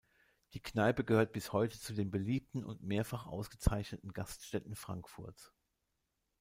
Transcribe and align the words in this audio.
Die 0.53 0.59
Kneipe 0.59 1.03
gehört 1.03 1.31
bis 1.31 1.53
heute 1.53 1.79
zu 1.79 1.93
den 1.93 2.09
beliebten 2.09 2.65
und 2.65 2.81
mehrfach 2.81 3.27
ausgezeichneten 3.27 4.13
Gaststätten 4.13 4.75
Frankfurts. 4.75 5.53